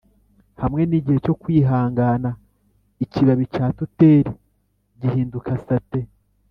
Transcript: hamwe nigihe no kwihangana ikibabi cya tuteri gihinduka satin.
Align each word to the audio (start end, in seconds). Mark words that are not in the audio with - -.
hamwe 0.61 0.81
nigihe 0.85 1.19
no 1.25 1.33
kwihangana 1.41 2.29
ikibabi 3.03 3.45
cya 3.53 3.65
tuteri 3.77 4.31
gihinduka 5.01 5.51
satin. 5.67 6.07